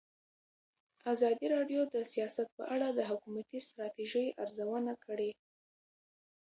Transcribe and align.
ازادي 1.13 1.45
راډیو 1.55 1.81
د 1.93 1.95
سیاست 2.13 2.47
په 2.57 2.63
اړه 2.75 2.87
د 2.93 2.99
حکومتي 3.09 3.59
ستراتیژۍ 3.67 4.27
ارزونه 4.43 4.93
کړې. 5.05 5.31